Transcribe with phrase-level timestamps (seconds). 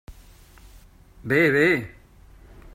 [1.23, 1.67] Bé, bé!